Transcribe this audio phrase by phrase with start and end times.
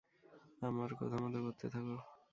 [0.61, 1.97] আমার কথামত করতে থাকো।